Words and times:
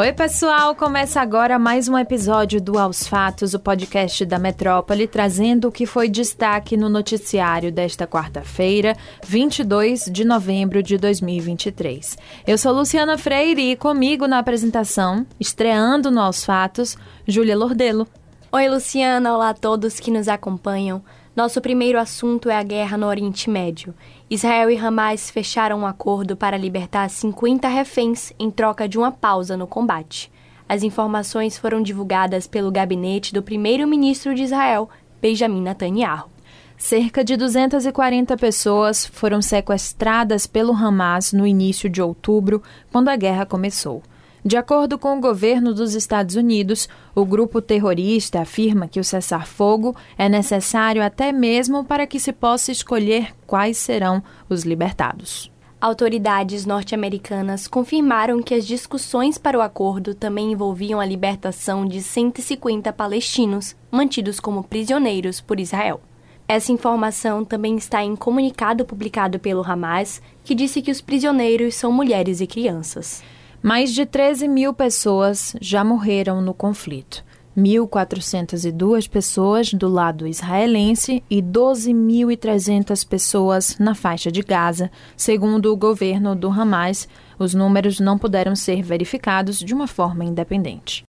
Oi, 0.00 0.14
pessoal! 0.14 0.74
Começa 0.74 1.20
agora 1.20 1.58
mais 1.58 1.86
um 1.86 1.98
episódio 1.98 2.58
do 2.58 2.78
Aos 2.78 3.06
Fatos, 3.06 3.52
o 3.52 3.58
podcast 3.58 4.24
da 4.24 4.38
Metrópole, 4.38 5.06
trazendo 5.06 5.68
o 5.68 5.70
que 5.70 5.84
foi 5.84 6.08
destaque 6.08 6.74
no 6.74 6.88
noticiário 6.88 7.70
desta 7.70 8.06
quarta-feira, 8.06 8.96
22 9.22 10.06
de 10.10 10.24
novembro 10.24 10.82
de 10.82 10.96
2023. 10.96 12.16
Eu 12.46 12.56
sou 12.56 12.72
Luciana 12.72 13.18
Freire 13.18 13.72
e 13.72 13.76
comigo 13.76 14.26
na 14.26 14.38
apresentação, 14.38 15.26
estreando 15.38 16.10
no 16.10 16.22
Aos 16.22 16.46
Fatos, 16.46 16.96
Júlia 17.28 17.54
Lordelo. 17.54 18.08
Oi, 18.50 18.70
Luciana! 18.70 19.34
Olá 19.34 19.50
a 19.50 19.54
todos 19.54 20.00
que 20.00 20.10
nos 20.10 20.28
acompanham. 20.28 21.02
Nosso 21.34 21.60
primeiro 21.60 21.96
assunto 21.96 22.50
é 22.50 22.56
a 22.56 22.62
guerra 22.62 22.98
no 22.98 23.06
Oriente 23.06 23.48
Médio. 23.48 23.94
Israel 24.28 24.68
e 24.68 24.76
Hamas 24.76 25.30
fecharam 25.30 25.78
um 25.78 25.86
acordo 25.86 26.36
para 26.36 26.56
libertar 26.56 27.08
50 27.08 27.68
reféns 27.68 28.32
em 28.36 28.50
troca 28.50 28.88
de 28.88 28.98
uma 28.98 29.12
pausa 29.12 29.56
no 29.56 29.64
combate. 29.64 30.30
As 30.68 30.82
informações 30.82 31.56
foram 31.56 31.82
divulgadas 31.82 32.48
pelo 32.48 32.72
gabinete 32.72 33.32
do 33.32 33.44
primeiro-ministro 33.44 34.34
de 34.34 34.42
Israel, 34.42 34.90
Benjamin 35.22 35.62
Netanyahu. 35.62 36.28
Cerca 36.76 37.22
de 37.22 37.36
240 37.36 38.36
pessoas 38.36 39.06
foram 39.06 39.40
sequestradas 39.40 40.48
pelo 40.48 40.72
Hamas 40.72 41.32
no 41.32 41.46
início 41.46 41.88
de 41.88 42.02
outubro, 42.02 42.60
quando 42.90 43.08
a 43.08 43.14
guerra 43.14 43.46
começou. 43.46 44.02
De 44.44 44.56
acordo 44.56 44.98
com 44.98 45.18
o 45.18 45.20
governo 45.20 45.74
dos 45.74 45.94
Estados 45.94 46.34
Unidos, 46.34 46.88
o 47.14 47.26
grupo 47.26 47.60
terrorista 47.60 48.40
afirma 48.40 48.88
que 48.88 48.98
o 48.98 49.04
cessar-fogo 49.04 49.94
é 50.16 50.30
necessário 50.30 51.02
até 51.02 51.30
mesmo 51.30 51.84
para 51.84 52.06
que 52.06 52.18
se 52.18 52.32
possa 52.32 52.72
escolher 52.72 53.34
quais 53.46 53.76
serão 53.76 54.22
os 54.48 54.62
libertados. 54.62 55.52
Autoridades 55.78 56.64
norte-americanas 56.64 57.66
confirmaram 57.66 58.42
que 58.42 58.54
as 58.54 58.66
discussões 58.66 59.36
para 59.36 59.58
o 59.58 59.62
acordo 59.62 60.14
também 60.14 60.52
envolviam 60.52 61.00
a 61.00 61.06
libertação 61.06 61.86
de 61.86 62.02
150 62.02 62.92
palestinos 62.94 63.76
mantidos 63.90 64.40
como 64.40 64.64
prisioneiros 64.64 65.40
por 65.40 65.60
Israel. 65.60 66.00
Essa 66.48 66.72
informação 66.72 67.44
também 67.44 67.76
está 67.76 68.02
em 68.02 68.16
comunicado 68.16 68.84
publicado 68.84 69.38
pelo 69.38 69.62
Hamas, 69.62 70.20
que 70.44 70.54
disse 70.54 70.82
que 70.82 70.90
os 70.90 71.00
prisioneiros 71.00 71.74
são 71.74 71.92
mulheres 71.92 72.40
e 72.40 72.46
crianças. 72.46 73.22
Mais 73.62 73.92
de 73.92 74.06
13 74.06 74.48
mil 74.48 74.72
pessoas 74.72 75.54
já 75.60 75.84
morreram 75.84 76.40
no 76.40 76.54
conflito. 76.54 77.24
1.402 77.56 79.08
pessoas 79.08 79.74
do 79.74 79.88
lado 79.88 80.26
israelense 80.26 81.22
e 81.28 81.42
12.300 81.42 83.06
pessoas 83.06 83.76
na 83.78 83.94
faixa 83.94 84.30
de 84.30 84.42
Gaza, 84.42 84.90
segundo 85.16 85.72
o 85.72 85.76
governo 85.76 86.34
do 86.34 86.48
Hamas. 86.48 87.08
Os 87.38 87.54
números 87.54 87.98
não 88.00 88.18
puderam 88.18 88.54
ser 88.54 88.82
verificados 88.82 89.58
de 89.58 89.74
uma 89.74 89.86
forma 89.86 90.24
independente. 90.24 91.04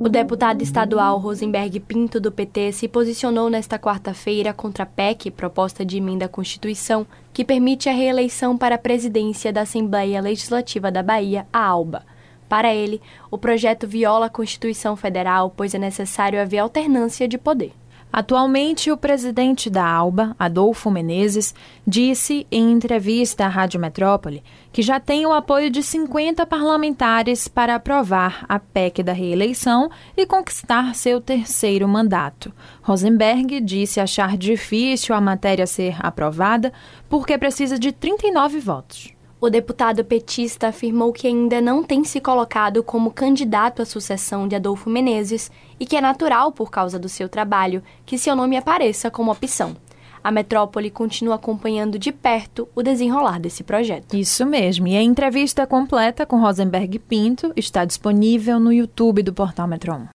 O 0.00 0.08
deputado 0.08 0.62
estadual 0.62 1.18
Rosenberg 1.18 1.80
Pinto, 1.80 2.20
do 2.20 2.30
PT, 2.30 2.72
se 2.72 2.88
posicionou 2.88 3.50
nesta 3.50 3.78
quarta-feira 3.78 4.54
contra 4.54 4.84
a 4.84 4.86
PEC, 4.86 5.30
proposta 5.30 5.84
de 5.84 5.96
emenda 5.96 6.26
à 6.26 6.28
Constituição, 6.28 7.06
que 7.32 7.44
permite 7.44 7.88
a 7.88 7.92
reeleição 7.92 8.56
para 8.56 8.76
a 8.76 8.78
presidência 8.78 9.52
da 9.52 9.62
Assembleia 9.62 10.20
Legislativa 10.20 10.90
da 10.90 11.02
Bahia, 11.02 11.46
a 11.52 11.66
ALBA. 11.66 12.17
Para 12.48 12.74
ele, 12.74 13.00
o 13.30 13.36
projeto 13.36 13.86
viola 13.86 14.26
a 14.26 14.30
Constituição 14.30 14.96
Federal, 14.96 15.52
pois 15.54 15.74
é 15.74 15.78
necessário 15.78 16.40
haver 16.40 16.58
alternância 16.58 17.28
de 17.28 17.36
poder. 17.36 17.72
Atualmente, 18.10 18.90
o 18.90 18.96
presidente 18.96 19.68
da 19.68 19.84
ALBA, 19.84 20.34
Adolfo 20.38 20.90
Menezes, 20.90 21.54
disse 21.86 22.46
em 22.50 22.72
entrevista 22.72 23.44
à 23.44 23.48
Rádio 23.48 23.78
Metrópole 23.78 24.42
que 24.72 24.80
já 24.80 24.98
tem 24.98 25.26
o 25.26 25.32
apoio 25.32 25.70
de 25.70 25.82
50 25.82 26.46
parlamentares 26.46 27.48
para 27.48 27.74
aprovar 27.74 28.46
a 28.48 28.58
PEC 28.58 29.02
da 29.02 29.12
reeleição 29.12 29.90
e 30.16 30.24
conquistar 30.24 30.94
seu 30.94 31.20
terceiro 31.20 31.86
mandato. 31.86 32.52
Rosenberg 32.82 33.60
disse 33.60 34.00
achar 34.00 34.38
difícil 34.38 35.14
a 35.14 35.20
matéria 35.20 35.66
ser 35.66 35.96
aprovada 35.98 36.72
porque 37.08 37.36
precisa 37.36 37.78
de 37.78 37.92
39 37.92 38.58
votos. 38.58 39.17
O 39.40 39.48
deputado 39.48 40.04
petista 40.04 40.66
afirmou 40.66 41.12
que 41.12 41.28
ainda 41.28 41.60
não 41.60 41.84
tem 41.84 42.02
se 42.02 42.20
colocado 42.20 42.82
como 42.82 43.12
candidato 43.12 43.80
à 43.80 43.84
sucessão 43.84 44.48
de 44.48 44.56
Adolfo 44.56 44.90
Menezes 44.90 45.48
e 45.78 45.86
que 45.86 45.96
é 45.96 46.00
natural, 46.00 46.50
por 46.50 46.72
causa 46.72 46.98
do 46.98 47.08
seu 47.08 47.28
trabalho, 47.28 47.80
que 48.04 48.18
seu 48.18 48.34
nome 48.34 48.56
apareça 48.56 49.12
como 49.12 49.30
opção. 49.30 49.76
A 50.24 50.32
metrópole 50.32 50.90
continua 50.90 51.36
acompanhando 51.36 52.00
de 52.00 52.10
perto 52.10 52.68
o 52.74 52.82
desenrolar 52.82 53.38
desse 53.38 53.62
projeto. 53.62 54.16
Isso 54.16 54.44
mesmo. 54.44 54.88
E 54.88 54.96
a 54.96 55.02
entrevista 55.02 55.64
completa 55.68 56.26
com 56.26 56.40
Rosenberg 56.40 56.98
Pinto 56.98 57.52
está 57.54 57.84
disponível 57.84 58.58
no 58.58 58.72
YouTube 58.72 59.22
do 59.22 59.32
Portal 59.32 59.68
Metron. 59.68 60.08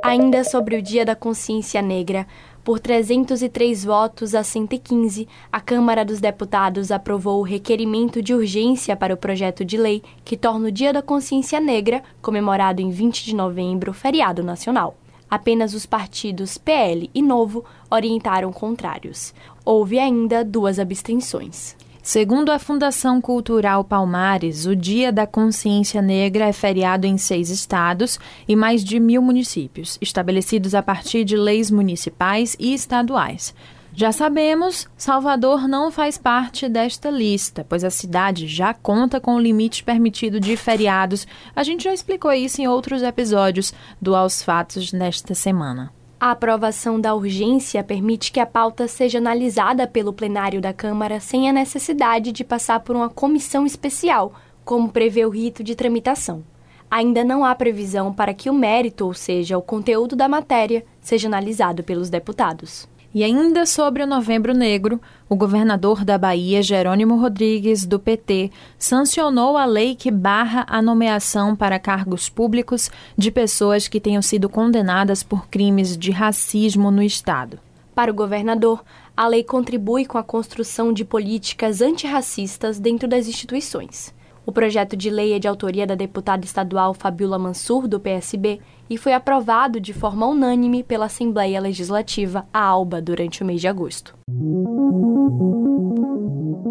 Ainda 0.00 0.44
sobre 0.44 0.76
o 0.76 0.82
Dia 0.82 1.04
da 1.04 1.16
Consciência 1.16 1.82
Negra, 1.82 2.26
por 2.64 2.80
303 2.80 3.84
votos 3.84 4.34
a 4.34 4.42
115, 4.42 5.28
a 5.52 5.60
Câmara 5.60 6.02
dos 6.02 6.18
Deputados 6.18 6.90
aprovou 6.90 7.40
o 7.40 7.44
requerimento 7.44 8.22
de 8.22 8.32
urgência 8.32 8.96
para 8.96 9.12
o 9.12 9.18
projeto 9.18 9.62
de 9.62 9.76
lei 9.76 10.02
que 10.24 10.34
torna 10.34 10.68
o 10.68 10.72
Dia 10.72 10.90
da 10.90 11.02
Consciência 11.02 11.60
Negra, 11.60 12.02
comemorado 12.22 12.80
em 12.80 12.90
20 12.90 13.22
de 13.22 13.36
novembro, 13.36 13.92
feriado 13.92 14.42
nacional. 14.42 14.96
Apenas 15.30 15.74
os 15.74 15.84
partidos 15.84 16.56
PL 16.56 17.10
e 17.14 17.20
Novo 17.20 17.64
orientaram 17.90 18.50
contrários. 18.50 19.34
Houve 19.62 19.98
ainda 19.98 20.42
duas 20.42 20.78
abstenções. 20.78 21.76
Segundo 22.04 22.52
a 22.52 22.58
Fundação 22.58 23.18
Cultural 23.18 23.82
Palmares, 23.82 24.66
o 24.66 24.76
Dia 24.76 25.10
da 25.10 25.26
Consciência 25.26 26.02
Negra 26.02 26.44
é 26.44 26.52
feriado 26.52 27.06
em 27.06 27.16
seis 27.16 27.48
estados 27.48 28.20
e 28.46 28.54
mais 28.54 28.84
de 28.84 29.00
mil 29.00 29.22
municípios, 29.22 29.96
estabelecidos 30.02 30.74
a 30.74 30.82
partir 30.82 31.24
de 31.24 31.34
leis 31.34 31.70
municipais 31.70 32.54
e 32.60 32.74
estaduais. 32.74 33.54
Já 33.94 34.12
sabemos, 34.12 34.86
Salvador 34.98 35.66
não 35.66 35.90
faz 35.90 36.18
parte 36.18 36.68
desta 36.68 37.08
lista, 37.08 37.64
pois 37.66 37.82
a 37.82 37.90
cidade 37.90 38.46
já 38.46 38.74
conta 38.74 39.18
com 39.18 39.36
o 39.36 39.40
limite 39.40 39.82
permitido 39.82 40.38
de 40.38 40.58
feriados. 40.58 41.26
A 41.56 41.62
gente 41.62 41.84
já 41.84 41.94
explicou 41.94 42.34
isso 42.34 42.60
em 42.60 42.68
outros 42.68 43.02
episódios 43.02 43.72
do 43.98 44.14
Aos 44.14 44.42
Fatos 44.42 44.92
nesta 44.92 45.34
semana. 45.34 45.90
A 46.18 46.30
aprovação 46.30 47.00
da 47.00 47.14
urgência 47.14 47.82
permite 47.82 48.30
que 48.30 48.40
a 48.40 48.46
pauta 48.46 48.86
seja 48.86 49.18
analisada 49.18 49.86
pelo 49.86 50.12
plenário 50.12 50.60
da 50.60 50.72
Câmara 50.72 51.20
sem 51.20 51.48
a 51.48 51.52
necessidade 51.52 52.32
de 52.32 52.44
passar 52.44 52.80
por 52.80 52.94
uma 52.94 53.10
comissão 53.10 53.66
especial, 53.66 54.32
como 54.64 54.90
prevê 54.90 55.26
o 55.26 55.30
rito 55.30 55.62
de 55.62 55.74
tramitação. 55.74 56.42
Ainda 56.90 57.24
não 57.24 57.44
há 57.44 57.54
previsão 57.54 58.12
para 58.12 58.32
que 58.32 58.48
o 58.48 58.54
mérito, 58.54 59.04
ou 59.04 59.12
seja, 59.12 59.58
o 59.58 59.62
conteúdo 59.62 60.14
da 60.14 60.28
matéria, 60.28 60.84
seja 61.00 61.26
analisado 61.26 61.82
pelos 61.82 62.08
deputados. 62.08 62.88
E 63.14 63.22
ainda 63.22 63.64
sobre 63.64 64.02
o 64.02 64.06
Novembro 64.08 64.52
Negro, 64.52 65.00
o 65.28 65.36
governador 65.36 66.04
da 66.04 66.18
Bahia, 66.18 66.60
Jerônimo 66.60 67.16
Rodrigues, 67.16 67.86
do 67.86 68.00
PT, 68.00 68.50
sancionou 68.76 69.56
a 69.56 69.64
lei 69.64 69.94
que 69.94 70.10
barra 70.10 70.66
a 70.68 70.82
nomeação 70.82 71.54
para 71.54 71.78
cargos 71.78 72.28
públicos 72.28 72.90
de 73.16 73.30
pessoas 73.30 73.86
que 73.86 74.00
tenham 74.00 74.20
sido 74.20 74.48
condenadas 74.48 75.22
por 75.22 75.46
crimes 75.46 75.96
de 75.96 76.10
racismo 76.10 76.90
no 76.90 77.04
Estado. 77.04 77.60
Para 77.94 78.10
o 78.10 78.14
governador, 78.14 78.82
a 79.16 79.28
lei 79.28 79.44
contribui 79.44 80.04
com 80.04 80.18
a 80.18 80.24
construção 80.24 80.92
de 80.92 81.04
políticas 81.04 81.80
antirracistas 81.80 82.80
dentro 82.80 83.06
das 83.06 83.28
instituições. 83.28 84.12
O 84.46 84.52
projeto 84.52 84.96
de 84.96 85.08
lei 85.08 85.32
é 85.32 85.38
de 85.38 85.48
autoria 85.48 85.86
da 85.86 85.94
deputada 85.94 86.44
estadual 86.44 86.92
Fabiola 86.92 87.38
Mansur, 87.38 87.88
do 87.88 87.98
PSB, 87.98 88.60
e 88.90 88.98
foi 88.98 89.14
aprovado 89.14 89.80
de 89.80 89.94
forma 89.94 90.26
unânime 90.26 90.82
pela 90.82 91.06
Assembleia 91.06 91.60
Legislativa, 91.60 92.46
a 92.52 92.60
ALBA, 92.60 93.00
durante 93.00 93.42
o 93.42 93.46
mês 93.46 93.60
de 93.60 93.68
agosto. 93.68 94.14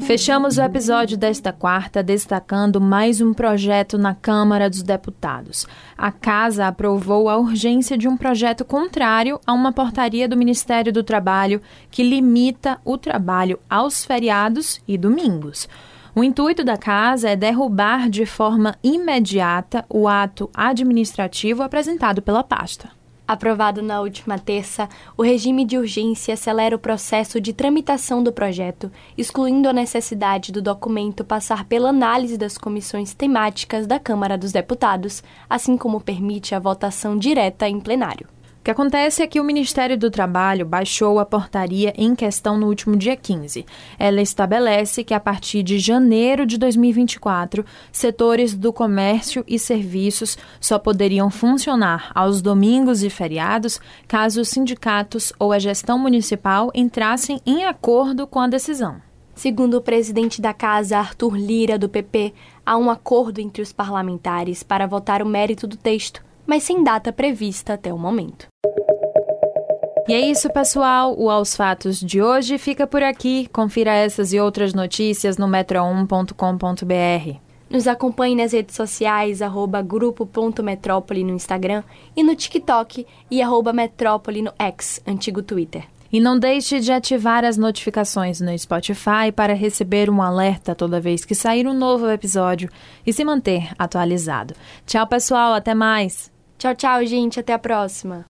Fechamos 0.00 0.56
o 0.56 0.62
episódio 0.62 1.18
desta 1.18 1.52
quarta 1.52 2.02
destacando 2.02 2.80
mais 2.80 3.20
um 3.20 3.34
projeto 3.34 3.98
na 3.98 4.14
Câmara 4.14 4.70
dos 4.70 4.82
Deputados. 4.82 5.66
A 5.98 6.10
Casa 6.10 6.66
aprovou 6.66 7.28
a 7.28 7.36
urgência 7.36 7.98
de 7.98 8.08
um 8.08 8.16
projeto 8.16 8.64
contrário 8.64 9.38
a 9.46 9.52
uma 9.52 9.70
portaria 9.70 10.26
do 10.26 10.36
Ministério 10.36 10.90
do 10.90 11.02
Trabalho 11.02 11.60
que 11.90 12.02
limita 12.02 12.80
o 12.86 12.96
trabalho 12.96 13.58
aos 13.68 14.02
feriados 14.02 14.80
e 14.88 14.96
domingos. 14.96 15.68
O 16.18 16.24
intuito 16.24 16.64
da 16.64 16.76
casa 16.76 17.30
é 17.30 17.36
derrubar 17.36 18.10
de 18.10 18.26
forma 18.26 18.74
imediata 18.82 19.84
o 19.88 20.08
ato 20.08 20.50
administrativo 20.52 21.62
apresentado 21.62 22.20
pela 22.20 22.42
pasta. 22.42 22.90
Aprovado 23.24 23.82
na 23.82 24.00
última 24.00 24.36
terça, 24.36 24.88
o 25.16 25.22
regime 25.22 25.64
de 25.64 25.78
urgência 25.78 26.34
acelera 26.34 26.74
o 26.74 26.78
processo 26.78 27.40
de 27.40 27.52
tramitação 27.52 28.20
do 28.20 28.32
projeto, 28.32 28.90
excluindo 29.16 29.68
a 29.68 29.72
necessidade 29.72 30.50
do 30.50 30.60
documento 30.60 31.24
passar 31.24 31.64
pela 31.66 31.90
análise 31.90 32.36
das 32.36 32.58
comissões 32.58 33.14
temáticas 33.14 33.86
da 33.86 34.00
Câmara 34.00 34.36
dos 34.36 34.50
Deputados, 34.50 35.22
assim 35.48 35.76
como 35.76 36.00
permite 36.00 36.52
a 36.52 36.58
votação 36.58 37.16
direta 37.16 37.68
em 37.68 37.78
plenário. 37.78 38.26
Que 38.68 38.72
acontece 38.72 39.22
é 39.22 39.26
que 39.26 39.40
o 39.40 39.44
Ministério 39.44 39.96
do 39.96 40.10
Trabalho 40.10 40.66
baixou 40.66 41.18
a 41.18 41.24
portaria 41.24 41.94
em 41.96 42.14
questão 42.14 42.58
no 42.58 42.66
último 42.66 42.96
dia 42.96 43.16
15. 43.16 43.64
Ela 43.98 44.20
estabelece 44.20 45.02
que 45.02 45.14
a 45.14 45.18
partir 45.18 45.62
de 45.62 45.78
janeiro 45.78 46.44
de 46.44 46.58
2024, 46.58 47.64
setores 47.90 48.54
do 48.54 48.70
comércio 48.70 49.42
e 49.48 49.58
serviços 49.58 50.36
só 50.60 50.78
poderiam 50.78 51.30
funcionar 51.30 52.12
aos 52.14 52.42
domingos 52.42 53.02
e 53.02 53.08
feriados 53.08 53.80
caso 54.06 54.42
os 54.42 54.50
sindicatos 54.50 55.32
ou 55.38 55.50
a 55.50 55.58
gestão 55.58 55.98
municipal 55.98 56.70
entrassem 56.74 57.40
em 57.46 57.64
acordo 57.64 58.26
com 58.26 58.38
a 58.38 58.48
decisão. 58.48 59.00
Segundo 59.34 59.78
o 59.78 59.80
presidente 59.80 60.42
da 60.42 60.52
Casa, 60.52 60.98
Arthur 60.98 61.38
Lira, 61.38 61.78
do 61.78 61.88
PP, 61.88 62.34
há 62.66 62.76
um 62.76 62.90
acordo 62.90 63.40
entre 63.40 63.62
os 63.62 63.72
parlamentares 63.72 64.62
para 64.62 64.86
votar 64.86 65.22
o 65.22 65.26
mérito 65.26 65.66
do 65.66 65.76
texto, 65.78 66.27
mas 66.48 66.62
sem 66.62 66.82
data 66.82 67.12
prevista 67.12 67.74
até 67.74 67.92
o 67.92 67.98
momento. 67.98 68.48
E 70.08 70.14
é 70.14 70.20
isso, 70.20 70.48
pessoal. 70.50 71.14
O 71.18 71.28
Aos 71.28 71.54
Fatos 71.54 72.00
de 72.00 72.22
hoje 72.22 72.56
fica 72.56 72.86
por 72.86 73.02
aqui. 73.02 73.46
Confira 73.52 73.92
essas 73.92 74.32
e 74.32 74.40
outras 74.40 74.72
notícias 74.72 75.36
no 75.36 75.46
metro1.com.br. 75.46 77.38
Nos 77.68 77.86
acompanhe 77.86 78.34
nas 78.34 78.54
redes 78.54 78.74
sociais, 78.74 79.42
arroba 79.42 79.82
grupo.metrópole 79.82 81.22
no 81.22 81.34
Instagram 81.34 81.82
e 82.16 82.22
no 82.22 82.34
TikTok 82.34 83.06
e 83.30 83.42
arroba 83.42 83.74
metrópole 83.74 84.40
no 84.40 84.50
X, 84.58 85.02
antigo 85.06 85.42
Twitter. 85.42 85.84
E 86.10 86.20
não 86.20 86.38
deixe 86.38 86.80
de 86.80 86.90
ativar 86.90 87.44
as 87.44 87.58
notificações 87.58 88.40
no 88.40 88.58
Spotify 88.58 89.30
para 89.36 89.52
receber 89.52 90.08
um 90.08 90.22
alerta 90.22 90.74
toda 90.74 90.98
vez 90.98 91.26
que 91.26 91.34
sair 91.34 91.66
um 91.66 91.74
novo 91.74 92.08
episódio 92.08 92.70
e 93.06 93.12
se 93.12 93.22
manter 93.22 93.72
atualizado. 93.78 94.54
Tchau, 94.86 95.06
pessoal, 95.06 95.52
até 95.52 95.74
mais. 95.74 96.37
Tchau, 96.58 96.74
tchau, 96.74 97.06
gente, 97.06 97.38
até 97.38 97.52
a 97.52 97.58
próxima. 97.58 98.27